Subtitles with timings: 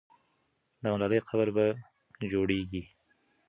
[0.81, 1.65] د ملالۍ قبر به
[2.31, 2.81] جوړېږي.